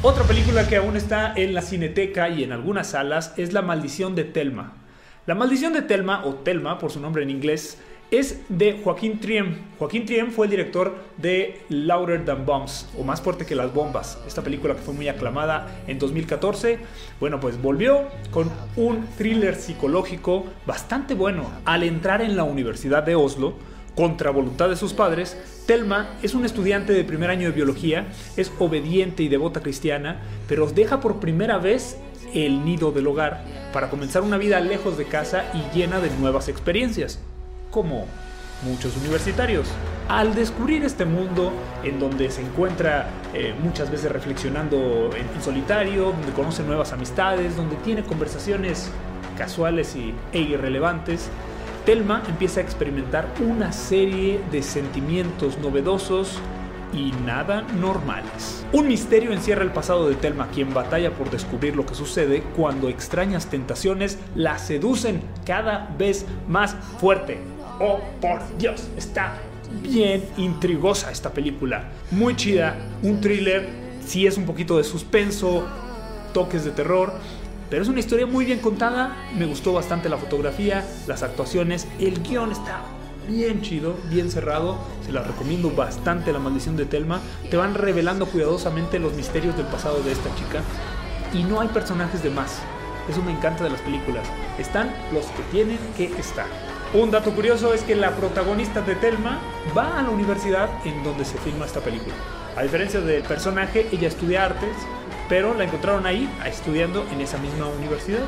Otra 0.00 0.22
película 0.22 0.68
que 0.68 0.76
aún 0.76 0.96
está 0.96 1.32
en 1.34 1.54
la 1.54 1.60
cineteca 1.60 2.28
y 2.28 2.44
en 2.44 2.52
algunas 2.52 2.90
salas 2.90 3.34
es 3.36 3.52
La 3.52 3.62
maldición 3.62 4.14
de 4.14 4.22
Telma. 4.22 4.74
La 5.26 5.34
maldición 5.34 5.72
de 5.72 5.82
Telma, 5.82 6.24
o 6.24 6.34
Telma 6.34 6.78
por 6.78 6.92
su 6.92 7.00
nombre 7.00 7.24
en 7.24 7.30
inglés, 7.30 7.78
es 8.12 8.40
de 8.48 8.80
Joaquín 8.84 9.18
Triem. 9.18 9.56
Joaquín 9.76 10.06
Triem 10.06 10.30
fue 10.30 10.46
el 10.46 10.52
director 10.52 10.96
de 11.16 11.62
Louder 11.68 12.24
Than 12.24 12.46
Bombs, 12.46 12.88
o 12.96 13.02
Más 13.02 13.20
fuerte 13.20 13.44
que 13.44 13.56
las 13.56 13.74
bombas, 13.74 14.20
esta 14.24 14.40
película 14.40 14.76
que 14.76 14.82
fue 14.82 14.94
muy 14.94 15.08
aclamada 15.08 15.66
en 15.88 15.98
2014. 15.98 16.78
Bueno, 17.18 17.40
pues 17.40 17.60
volvió 17.60 18.06
con 18.30 18.52
un 18.76 19.04
thriller 19.18 19.56
psicológico 19.56 20.44
bastante 20.64 21.14
bueno. 21.14 21.50
Al 21.64 21.82
entrar 21.82 22.22
en 22.22 22.36
la 22.36 22.44
Universidad 22.44 23.02
de 23.02 23.16
Oslo, 23.16 23.54
contra 23.98 24.30
voluntad 24.30 24.68
de 24.68 24.76
sus 24.76 24.92
padres, 24.92 25.36
Telma 25.66 26.10
es 26.22 26.34
un 26.34 26.44
estudiante 26.44 26.92
de 26.92 27.02
primer 27.02 27.30
año 27.30 27.48
de 27.48 27.52
biología, 27.56 28.06
es 28.36 28.52
obediente 28.60 29.24
y 29.24 29.28
devota 29.28 29.60
cristiana, 29.60 30.20
pero 30.46 30.68
deja 30.68 31.00
por 31.00 31.18
primera 31.18 31.58
vez 31.58 31.96
el 32.32 32.64
nido 32.64 32.92
del 32.92 33.08
hogar 33.08 33.42
para 33.72 33.90
comenzar 33.90 34.22
una 34.22 34.38
vida 34.38 34.60
lejos 34.60 34.96
de 34.98 35.06
casa 35.06 35.46
y 35.52 35.76
llena 35.76 35.98
de 35.98 36.10
nuevas 36.10 36.48
experiencias, 36.48 37.18
como 37.72 38.06
muchos 38.62 38.96
universitarios. 38.98 39.66
Al 40.08 40.32
descubrir 40.32 40.84
este 40.84 41.04
mundo 41.04 41.50
en 41.82 41.98
donde 41.98 42.30
se 42.30 42.42
encuentra 42.42 43.08
eh, 43.34 43.52
muchas 43.60 43.90
veces 43.90 44.12
reflexionando 44.12 45.10
en, 45.12 45.42
solitario, 45.42 46.12
donde 46.12 46.30
conoce 46.34 46.62
nuevas 46.62 46.92
amistades, 46.92 47.56
donde 47.56 47.74
tiene 47.74 48.04
conversaciones 48.04 48.92
casuales 49.36 49.96
y, 49.96 50.14
e 50.32 50.38
irrelevantes, 50.38 51.30
Telma 51.88 52.22
empieza 52.28 52.60
a 52.60 52.62
experimentar 52.62 53.32
una 53.40 53.72
serie 53.72 54.42
de 54.52 54.62
sentimientos 54.62 55.56
novedosos 55.56 56.38
y 56.92 57.12
nada 57.24 57.62
normales. 57.80 58.62
Un 58.74 58.88
misterio 58.88 59.32
encierra 59.32 59.62
el 59.62 59.72
pasado 59.72 60.06
de 60.06 60.14
Telma, 60.14 60.48
quien 60.48 60.74
batalla 60.74 61.12
por 61.12 61.30
descubrir 61.30 61.76
lo 61.76 61.86
que 61.86 61.94
sucede 61.94 62.42
cuando 62.54 62.90
extrañas 62.90 63.46
tentaciones 63.46 64.18
la 64.34 64.58
seducen 64.58 65.22
cada 65.46 65.88
vez 65.98 66.26
más 66.46 66.76
fuerte. 67.00 67.38
Oh, 67.80 68.00
por 68.20 68.40
Dios, 68.58 68.86
está 68.98 69.38
bien 69.80 70.22
intrigosa 70.36 71.10
esta 71.10 71.30
película. 71.30 71.84
Muy 72.10 72.36
chida, 72.36 72.76
un 73.02 73.18
thriller, 73.22 73.66
sí 74.04 74.26
es 74.26 74.36
un 74.36 74.44
poquito 74.44 74.76
de 74.76 74.84
suspenso, 74.84 75.66
toques 76.34 76.66
de 76.66 76.70
terror, 76.70 77.14
pero 77.70 77.82
es 77.82 77.88
una 77.88 78.00
historia 78.00 78.26
muy 78.26 78.44
bien 78.44 78.60
contada, 78.60 79.16
me 79.36 79.46
gustó 79.46 79.72
bastante 79.72 80.08
la 80.08 80.16
fotografía, 80.16 80.84
las 81.06 81.22
actuaciones, 81.22 81.86
el 81.98 82.22
guion 82.22 82.52
está 82.52 82.82
bien 83.28 83.60
chido, 83.60 83.94
bien 84.08 84.30
cerrado, 84.30 84.78
se 85.04 85.12
la 85.12 85.22
recomiendo 85.22 85.70
bastante 85.70 86.32
La 86.32 86.38
maldición 86.38 86.76
de 86.76 86.86
Telma, 86.86 87.20
te 87.50 87.58
van 87.58 87.74
revelando 87.74 88.26
cuidadosamente 88.26 88.98
los 88.98 89.12
misterios 89.12 89.56
del 89.56 89.66
pasado 89.66 90.00
de 90.00 90.12
esta 90.12 90.34
chica 90.34 90.62
y 91.34 91.44
no 91.44 91.60
hay 91.60 91.68
personajes 91.68 92.22
de 92.22 92.30
más, 92.30 92.60
eso 93.08 93.22
me 93.22 93.32
encanta 93.32 93.64
de 93.64 93.70
las 93.70 93.80
películas, 93.82 94.26
están 94.58 94.90
los 95.12 95.26
que 95.26 95.42
tienen 95.50 95.78
que 95.96 96.06
estar. 96.18 96.46
Un 96.94 97.10
dato 97.10 97.32
curioso 97.32 97.74
es 97.74 97.82
que 97.82 97.94
la 97.94 98.16
protagonista 98.16 98.80
de 98.80 98.94
Telma 98.94 99.40
va 99.76 99.98
a 99.98 100.02
la 100.02 100.08
universidad 100.08 100.70
en 100.86 101.04
donde 101.04 101.26
se 101.26 101.36
filma 101.36 101.66
esta 101.66 101.80
película. 101.80 102.14
A 102.56 102.62
diferencia 102.62 103.00
del 103.02 103.22
personaje, 103.24 103.86
ella 103.92 104.08
estudia 104.08 104.46
artes, 104.46 104.74
pero 105.28 105.54
la 105.54 105.64
encontraron 105.64 106.06
ahí 106.06 106.28
estudiando 106.46 107.06
en 107.12 107.20
esa 107.20 107.38
misma 107.38 107.66
universidad 107.68 108.24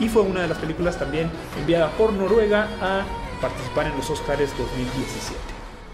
y 0.00 0.08
fue 0.08 0.22
una 0.22 0.42
de 0.42 0.48
las 0.48 0.58
películas 0.58 0.98
también 0.98 1.30
enviada 1.58 1.90
por 1.92 2.12
Noruega 2.12 2.68
a 2.80 3.04
participar 3.40 3.86
en 3.86 3.96
los 3.96 4.10
Oscars 4.10 4.56
2017. 4.58 5.38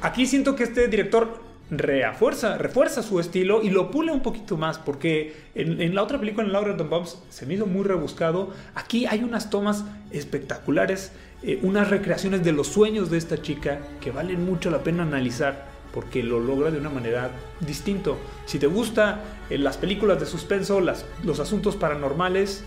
Aquí 0.02 0.26
siento 0.26 0.56
que 0.56 0.64
este 0.64 0.88
director 0.88 1.42
refuerza, 1.70 2.58
refuerza 2.58 3.02
su 3.02 3.20
estilo 3.20 3.62
y 3.62 3.70
lo 3.70 3.90
pule 3.90 4.12
un 4.12 4.20
poquito 4.20 4.56
más 4.56 4.78
porque 4.78 5.36
en, 5.54 5.94
la 5.94 6.02
otra 6.02 6.18
película, 6.18 6.46
en 6.46 6.52
Laura 6.52 6.72
Bombs, 6.74 7.22
se 7.28 7.46
me 7.46 7.54
hizo 7.54 7.66
muy 7.66 7.84
rebuscado. 7.84 8.50
Aquí 8.74 9.06
hay 9.06 9.22
unas 9.22 9.50
tomas 9.50 9.84
espectaculares, 10.10 11.12
eh, 11.42 11.60
unas 11.62 11.88
recreaciones 11.90 12.42
de 12.42 12.52
los 12.52 12.68
sueños 12.68 13.10
de 13.10 13.18
esta 13.18 13.40
chica 13.40 13.80
que 14.00 14.10
valen 14.10 14.44
mucho 14.44 14.70
la 14.70 14.82
pena 14.82 15.04
analizar 15.04 15.68
porque 15.92 16.22
lo 16.22 16.40
logra 16.40 16.70
de 16.70 16.78
una 16.78 16.90
manera 16.90 17.30
distinto. 17.60 18.18
Si 18.46 18.58
te 18.58 18.66
gusta 18.66 19.20
eh, 19.48 19.58
las 19.58 19.76
películas 19.76 20.20
de 20.20 20.26
suspenso, 20.26 20.80
las, 20.80 21.06
los 21.22 21.40
asuntos 21.40 21.76
paranormales, 21.76 22.64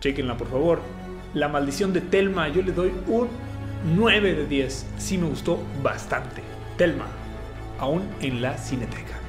chequenla 0.00 0.36
por 0.36 0.48
favor. 0.48 0.80
La 1.34 1.48
maldición 1.48 1.92
de 1.92 2.00
Telma, 2.00 2.48
yo 2.48 2.62
le 2.62 2.72
doy 2.72 2.92
un 3.06 3.28
9 3.94 4.34
de 4.34 4.46
10. 4.46 4.86
Sí 4.98 5.18
me 5.18 5.28
gustó 5.28 5.60
bastante. 5.82 6.42
Telma, 6.76 7.06
aún 7.78 8.02
en 8.20 8.42
la 8.42 8.56
cineteca. 8.56 9.20